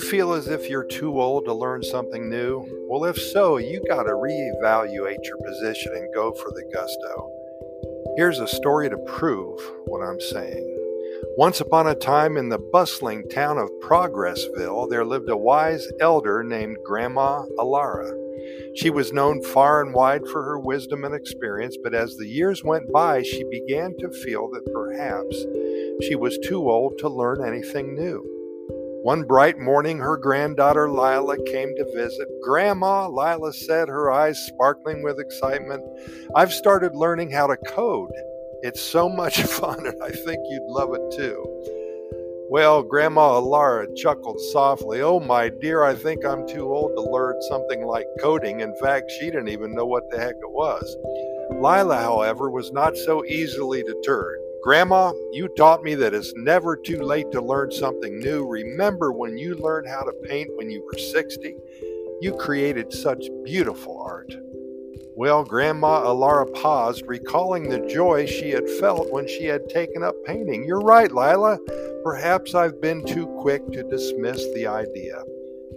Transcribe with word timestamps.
feel 0.00 0.32
as 0.32 0.48
if 0.48 0.68
you're 0.68 0.84
too 0.84 1.20
old 1.20 1.44
to 1.44 1.54
learn 1.54 1.82
something 1.82 2.28
new? 2.28 2.66
Well, 2.88 3.04
if 3.04 3.16
so, 3.16 3.58
you 3.58 3.82
got 3.88 4.04
to 4.04 4.10
reevaluate 4.10 5.24
your 5.24 5.36
position 5.46 5.92
and 5.94 6.14
go 6.14 6.32
for 6.32 6.50
the 6.50 6.64
gusto. 6.72 7.30
Here's 8.16 8.40
a 8.40 8.48
story 8.48 8.90
to 8.90 8.96
prove 8.98 9.60
what 9.86 10.02
I'm 10.02 10.20
saying. 10.20 10.66
Once 11.36 11.60
upon 11.60 11.86
a 11.86 11.94
time 11.94 12.36
in 12.36 12.48
the 12.48 12.58
bustling 12.58 13.28
town 13.28 13.58
of 13.58 13.70
Progressville, 13.82 14.88
there 14.90 15.04
lived 15.04 15.28
a 15.28 15.36
wise 15.36 15.86
elder 16.00 16.42
named 16.42 16.78
Grandma 16.84 17.44
Alara. 17.58 18.12
She 18.74 18.90
was 18.90 19.12
known 19.12 19.42
far 19.42 19.82
and 19.82 19.94
wide 19.94 20.26
for 20.26 20.42
her 20.42 20.58
wisdom 20.58 21.04
and 21.04 21.14
experience, 21.14 21.76
but 21.82 21.94
as 21.94 22.16
the 22.16 22.26
years 22.26 22.64
went 22.64 22.90
by, 22.92 23.22
she 23.22 23.44
began 23.44 23.96
to 23.98 24.10
feel 24.10 24.50
that 24.50 24.72
perhaps 24.72 25.36
she 26.06 26.14
was 26.14 26.38
too 26.38 26.68
old 26.70 26.98
to 26.98 27.08
learn 27.08 27.44
anything 27.46 27.94
new. 27.94 28.39
One 29.02 29.24
bright 29.24 29.58
morning, 29.58 29.96
her 29.98 30.18
granddaughter 30.18 30.90
Lila 30.90 31.38
came 31.46 31.74
to 31.76 31.84
visit. 31.94 32.28
Grandma, 32.42 33.08
Lila 33.08 33.50
said, 33.54 33.88
her 33.88 34.12
eyes 34.12 34.38
sparkling 34.38 35.02
with 35.02 35.18
excitement, 35.18 35.82
I've 36.36 36.52
started 36.52 36.94
learning 36.94 37.30
how 37.30 37.46
to 37.46 37.56
code. 37.56 38.12
It's 38.62 38.82
so 38.82 39.08
much 39.08 39.40
fun, 39.42 39.86
and 39.86 40.02
I 40.02 40.10
think 40.10 40.40
you'd 40.50 40.68
love 40.68 40.90
it 40.92 41.16
too. 41.16 42.46
Well, 42.50 42.82
Grandma 42.82 43.40
Alara 43.40 43.86
chuckled 43.96 44.38
softly. 44.52 45.00
Oh, 45.00 45.18
my 45.18 45.48
dear, 45.48 45.82
I 45.82 45.94
think 45.94 46.22
I'm 46.26 46.46
too 46.46 46.70
old 46.70 46.94
to 46.96 47.00
learn 47.00 47.40
something 47.48 47.86
like 47.86 48.06
coding. 48.20 48.60
In 48.60 48.74
fact, 48.82 49.10
she 49.12 49.26
didn't 49.30 49.48
even 49.48 49.74
know 49.74 49.86
what 49.86 50.10
the 50.10 50.18
heck 50.18 50.34
it 50.34 50.50
was. 50.50 50.96
Lila, 51.52 51.96
however, 51.96 52.50
was 52.50 52.70
not 52.72 52.98
so 52.98 53.24
easily 53.24 53.82
deterred. 53.82 54.39
Grandma, 54.62 55.12
you 55.32 55.48
taught 55.56 55.82
me 55.82 55.94
that 55.94 56.12
it's 56.12 56.34
never 56.36 56.76
too 56.76 57.00
late 57.00 57.30
to 57.32 57.40
learn 57.40 57.72
something 57.72 58.18
new. 58.18 58.46
Remember 58.46 59.10
when 59.10 59.38
you 59.38 59.54
learned 59.54 59.88
how 59.88 60.02
to 60.02 60.12
paint 60.28 60.50
when 60.56 60.70
you 60.70 60.84
were 60.84 60.98
60? 60.98 61.56
You 62.20 62.36
created 62.36 62.92
such 62.92 63.24
beautiful 63.42 63.98
art. 64.02 64.34
Well, 65.16 65.44
Grandma 65.44 66.04
Alara 66.04 66.52
paused, 66.54 67.04
recalling 67.06 67.70
the 67.70 67.86
joy 67.86 68.26
she 68.26 68.50
had 68.50 68.68
felt 68.68 69.10
when 69.10 69.26
she 69.26 69.46
had 69.46 69.68
taken 69.70 70.02
up 70.02 70.14
painting. 70.26 70.64
You're 70.64 70.80
right, 70.80 71.10
Lila. 71.10 71.58
Perhaps 72.04 72.54
I've 72.54 72.82
been 72.82 73.04
too 73.06 73.26
quick 73.40 73.66
to 73.72 73.82
dismiss 73.82 74.44
the 74.54 74.66
idea. 74.66 75.22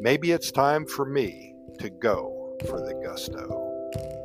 Maybe 0.00 0.32
it's 0.32 0.50
time 0.50 0.86
for 0.86 1.04
me 1.04 1.54
to 1.78 1.88
go 1.88 2.56
for 2.68 2.80
the 2.80 3.00
gusto. 3.04 4.21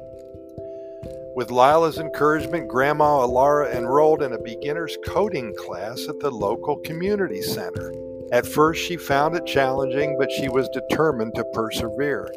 With 1.37 1.51
Lila's 1.51 1.99
encouragement, 1.99 2.67
Grandma 2.67 3.19
Alara 3.19 3.71
enrolled 3.71 4.23
in 4.23 4.33
a 4.33 4.39
beginner's 4.39 4.97
coding 5.05 5.53
class 5.55 6.07
at 6.09 6.19
the 6.19 6.31
local 6.31 6.77
community 6.77 7.43
center. 7.43 7.93
At 8.31 8.47
first, 8.47 8.81
she 8.81 8.97
found 8.97 9.35
it 9.35 9.45
challenging, 9.45 10.17
but 10.17 10.31
she 10.31 10.49
was 10.49 10.67
determined 10.69 11.35
to 11.35 11.43
persevere. 11.53 12.27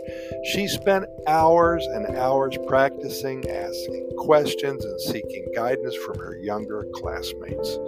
She 0.52 0.68
spent 0.68 1.06
hours 1.26 1.82
and 1.86 2.14
hours 2.14 2.58
practicing, 2.68 3.48
asking 3.48 4.10
questions, 4.18 4.84
and 4.84 5.00
seeking 5.00 5.46
guidance 5.54 5.96
from 6.04 6.18
her 6.18 6.36
younger 6.36 6.84
classmates. 6.92 7.78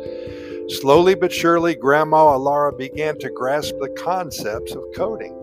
Slowly 0.80 1.14
but 1.14 1.30
surely, 1.30 1.74
Grandma 1.74 2.38
Alara 2.38 2.74
began 2.74 3.18
to 3.18 3.28
grasp 3.28 3.74
the 3.80 3.94
concepts 3.98 4.72
of 4.72 4.82
coding. 4.96 5.41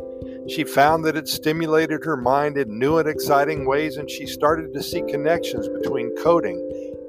She 0.49 0.63
found 0.63 1.05
that 1.05 1.15
it 1.15 1.27
stimulated 1.27 2.03
her 2.03 2.17
mind 2.17 2.57
in 2.57 2.79
new 2.79 2.97
and 2.97 3.07
exciting 3.07 3.67
ways, 3.67 3.97
and 3.97 4.09
she 4.09 4.25
started 4.25 4.73
to 4.73 4.81
see 4.81 5.03
connections 5.03 5.69
between 5.69 6.15
coding 6.15 6.57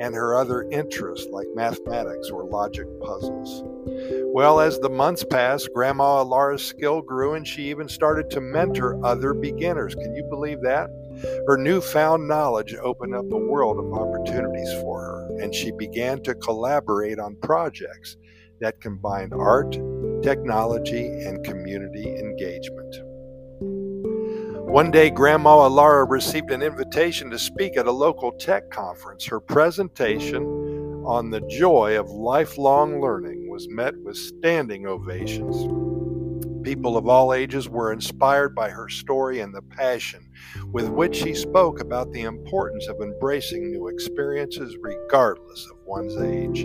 and 0.00 0.14
her 0.14 0.36
other 0.36 0.66
interests 0.70 1.28
like 1.30 1.46
mathematics 1.54 2.30
or 2.30 2.44
logic 2.44 2.86
puzzles. 3.00 3.62
Well, 4.32 4.60
as 4.60 4.78
the 4.78 4.90
months 4.90 5.24
passed, 5.24 5.72
Grandma 5.74 6.22
Alara's 6.22 6.64
skill 6.64 7.02
grew 7.02 7.34
and 7.34 7.46
she 7.46 7.68
even 7.70 7.88
started 7.88 8.30
to 8.30 8.40
mentor 8.40 8.98
other 9.04 9.34
beginners. 9.34 9.94
Can 9.94 10.14
you 10.14 10.24
believe 10.30 10.60
that? 10.62 10.88
Her 11.46 11.56
newfound 11.56 12.28
knowledge 12.28 12.74
opened 12.74 13.14
up 13.14 13.30
a 13.32 13.36
world 13.36 13.78
of 13.78 13.92
opportunities 13.92 14.72
for 14.80 15.00
her, 15.00 15.28
and 15.42 15.54
she 15.54 15.70
began 15.72 16.22
to 16.22 16.34
collaborate 16.34 17.18
on 17.18 17.36
projects 17.42 18.16
that 18.60 18.80
combined 18.80 19.32
art, 19.32 19.72
technology, 20.22 21.06
and 21.06 21.44
community 21.44 22.18
engagement. 22.18 23.09
One 24.70 24.92
day, 24.92 25.10
Grandma 25.10 25.68
Alara 25.68 26.08
received 26.08 26.52
an 26.52 26.62
invitation 26.62 27.28
to 27.30 27.40
speak 27.40 27.76
at 27.76 27.88
a 27.88 27.90
local 27.90 28.30
tech 28.30 28.70
conference. 28.70 29.26
Her 29.26 29.40
presentation 29.40 30.44
on 31.04 31.30
the 31.30 31.40
joy 31.40 31.98
of 31.98 32.08
lifelong 32.08 33.00
learning 33.00 33.50
was 33.50 33.68
met 33.68 33.94
with 34.04 34.16
standing 34.16 34.86
ovations. 34.86 35.89
People 36.70 36.96
of 36.96 37.08
all 37.08 37.34
ages 37.34 37.68
were 37.68 37.92
inspired 37.92 38.54
by 38.54 38.70
her 38.70 38.88
story 38.88 39.40
and 39.40 39.52
the 39.52 39.60
passion 39.60 40.30
with 40.70 40.88
which 40.88 41.16
she 41.16 41.34
spoke 41.34 41.80
about 41.80 42.12
the 42.12 42.22
importance 42.22 42.86
of 42.86 43.00
embracing 43.02 43.72
new 43.72 43.88
experiences 43.88 44.76
regardless 44.80 45.66
of 45.68 45.78
one's 45.84 46.16
age. 46.18 46.60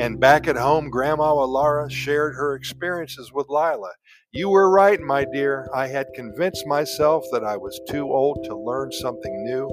And 0.00 0.18
back 0.18 0.48
at 0.48 0.56
home, 0.56 0.90
Grandma 0.90 1.32
Alara 1.32 1.88
shared 1.88 2.34
her 2.34 2.56
experiences 2.56 3.30
with 3.32 3.46
Lila. 3.48 3.92
You 4.32 4.48
were 4.48 4.68
right, 4.68 5.00
my 5.00 5.24
dear. 5.32 5.68
I 5.72 5.86
had 5.86 6.08
convinced 6.12 6.66
myself 6.66 7.24
that 7.30 7.44
I 7.44 7.56
was 7.56 7.80
too 7.88 8.12
old 8.12 8.42
to 8.46 8.58
learn 8.58 8.90
something 8.90 9.44
new, 9.44 9.70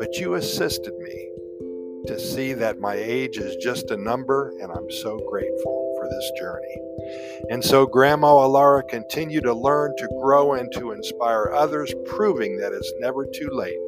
but 0.00 0.16
you 0.16 0.34
assisted 0.34 0.98
me 0.98 1.30
to 2.08 2.18
see 2.18 2.52
that 2.54 2.80
my 2.80 2.96
age 2.96 3.38
is 3.38 3.54
just 3.62 3.92
a 3.92 3.96
number, 3.96 4.52
and 4.60 4.72
I'm 4.72 4.90
so 4.90 5.20
grateful 5.30 5.83
for 6.04 6.10
this 6.10 6.30
journey. 6.38 6.76
And 7.50 7.64
so 7.64 7.86
Grandma 7.86 8.34
Alara 8.34 8.86
continued 8.88 9.44
to 9.44 9.54
learn, 9.54 9.96
to 9.96 10.08
grow, 10.20 10.54
and 10.54 10.70
to 10.72 10.92
inspire 10.92 11.52
others, 11.54 11.94
proving 12.04 12.58
that 12.58 12.72
it's 12.72 12.92
never 12.98 13.24
too 13.24 13.48
late 13.50 13.78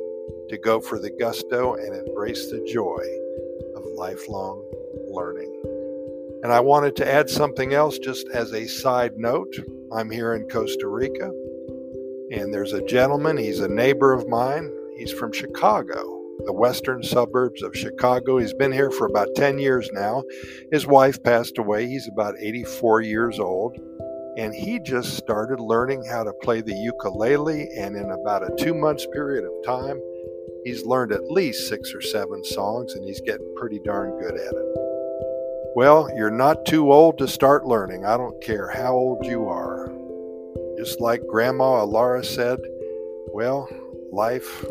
to 0.48 0.58
go 0.58 0.80
for 0.80 0.98
the 0.98 1.10
gusto 1.10 1.74
and 1.74 1.94
embrace 1.94 2.50
the 2.50 2.64
joy 2.72 3.02
of 3.76 3.84
lifelong 3.96 4.64
learning. 5.08 5.52
And 6.42 6.52
I 6.52 6.60
wanted 6.60 6.96
to 6.96 7.10
add 7.10 7.28
something 7.28 7.74
else 7.74 7.98
just 7.98 8.28
as 8.28 8.52
a 8.52 8.66
side 8.66 9.18
note. 9.18 9.54
I'm 9.92 10.10
here 10.10 10.34
in 10.34 10.48
Costa 10.48 10.88
Rica, 10.88 11.30
and 12.30 12.52
there's 12.52 12.72
a 12.72 12.84
gentleman, 12.86 13.36
he's 13.36 13.60
a 13.60 13.68
neighbor 13.68 14.12
of 14.12 14.28
mine. 14.28 14.72
He's 14.96 15.12
from 15.12 15.32
Chicago, 15.32 16.15
the 16.44 16.52
western 16.52 17.02
suburbs 17.02 17.62
of 17.62 17.76
Chicago. 17.76 18.38
He's 18.38 18.54
been 18.54 18.72
here 18.72 18.90
for 18.90 19.06
about 19.06 19.34
10 19.34 19.58
years 19.58 19.88
now. 19.92 20.22
His 20.70 20.86
wife 20.86 21.22
passed 21.22 21.58
away. 21.58 21.86
He's 21.86 22.08
about 22.08 22.34
84 22.38 23.00
years 23.02 23.38
old. 23.38 23.76
And 24.36 24.54
he 24.54 24.78
just 24.80 25.16
started 25.16 25.60
learning 25.60 26.04
how 26.04 26.22
to 26.24 26.32
play 26.42 26.60
the 26.60 26.74
ukulele. 26.74 27.68
And 27.76 27.96
in 27.96 28.10
about 28.10 28.42
a 28.42 28.54
two 28.58 28.74
months 28.74 29.06
period 29.12 29.44
of 29.44 29.64
time, 29.64 30.00
he's 30.64 30.84
learned 30.84 31.12
at 31.12 31.30
least 31.30 31.68
six 31.68 31.94
or 31.94 32.02
seven 32.02 32.44
songs, 32.44 32.94
and 32.94 33.04
he's 33.04 33.20
getting 33.22 33.54
pretty 33.56 33.80
darn 33.84 34.18
good 34.18 34.34
at 34.34 34.52
it. 34.52 34.76
Well, 35.74 36.08
you're 36.16 36.30
not 36.30 36.64
too 36.64 36.92
old 36.92 37.18
to 37.18 37.28
start 37.28 37.66
learning. 37.66 38.04
I 38.04 38.16
don't 38.16 38.42
care 38.42 38.68
how 38.68 38.94
old 38.94 39.26
you 39.26 39.48
are. 39.48 39.92
Just 40.78 41.00
like 41.00 41.26
Grandma 41.26 41.84
Alara 41.84 42.24
said, 42.24 42.60
well, 43.32 43.68
life 44.12 44.64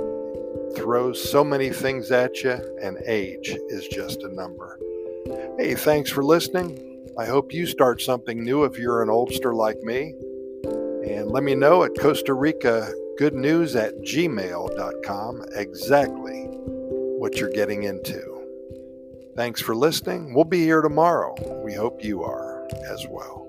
throws 0.75 1.31
so 1.31 1.43
many 1.43 1.69
things 1.69 2.11
at 2.11 2.43
you, 2.43 2.59
and 2.81 2.97
age 3.05 3.55
is 3.69 3.87
just 3.87 4.23
a 4.23 4.33
number. 4.33 4.79
Hey, 5.57 5.75
thanks 5.75 6.09
for 6.09 6.23
listening. 6.23 7.07
I 7.17 7.25
hope 7.25 7.53
you 7.53 7.65
start 7.65 8.01
something 8.01 8.43
new 8.43 8.65
if 8.65 8.77
you're 8.77 9.01
an 9.01 9.09
oldster 9.09 9.55
like 9.55 9.81
me. 9.81 10.13
And 11.09 11.31
let 11.31 11.43
me 11.43 11.55
know 11.55 11.83
at 11.83 11.97
Costa 11.99 12.33
Rica 12.33 12.91
good 13.17 13.33
news 13.33 13.75
at 13.75 13.93
gmail.com 14.01 15.45
exactly 15.53 16.47
what 17.19 17.37
you're 17.37 17.51
getting 17.51 17.83
into. 17.83 18.35
Thanks 19.35 19.61
for 19.61 19.75
listening. 19.75 20.33
We'll 20.33 20.45
be 20.45 20.63
here 20.63 20.81
tomorrow. 20.81 21.35
We 21.63 21.73
hope 21.73 22.03
you 22.03 22.23
are 22.23 22.67
as 22.91 23.05
well. 23.09 23.47